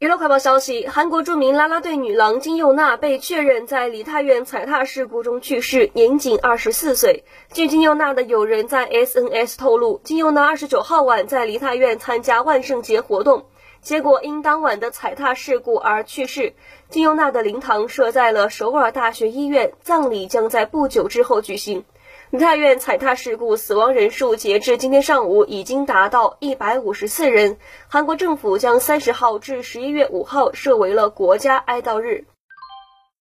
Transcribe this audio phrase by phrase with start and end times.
[0.00, 7.22] 娱乐快报消息：韩国著名啦啦队女郎金佑娜被确认在梨泰院踩踏事故中去世，年仅二十四岁。
[7.52, 13.44] 据金佑娜的友人在 SNS 透露，金佑娜二十九号晚在梨泰院参加万圣节活动，
[13.82, 16.54] 结果因当晚的踩踏事故而去世。
[16.88, 21.84] 金佑娜的灵堂设在了首尔大学医院，葬礼将在不久之后举行。
[22.30, 27.58] 梨泰院踩踏事故死亡人数截至今天上午已经达到一百五十四人。
[27.88, 32.26] 韩国政府将三十号至十一月五号设为了国家哀悼日。